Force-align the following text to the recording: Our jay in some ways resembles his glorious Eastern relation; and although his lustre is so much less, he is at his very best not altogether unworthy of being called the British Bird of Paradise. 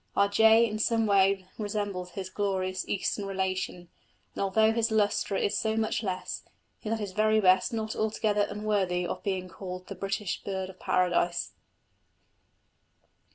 Our 0.15 0.29
jay 0.29 0.67
in 0.67 0.79
some 0.79 1.05
ways 1.05 1.43
resembles 1.59 2.13
his 2.13 2.31
glorious 2.31 2.87
Eastern 2.89 3.27
relation; 3.27 3.89
and 4.33 4.41
although 4.41 4.71
his 4.73 4.89
lustre 4.89 5.35
is 5.35 5.55
so 5.59 5.77
much 5.77 6.01
less, 6.01 6.41
he 6.79 6.89
is 6.89 6.93
at 6.93 6.99
his 6.99 7.11
very 7.11 7.39
best 7.39 7.71
not 7.71 7.95
altogether 7.95 8.47
unworthy 8.49 9.05
of 9.05 9.21
being 9.21 9.47
called 9.47 9.85
the 9.85 9.93
British 9.93 10.43
Bird 10.43 10.71
of 10.71 10.79
Paradise. 10.79 11.51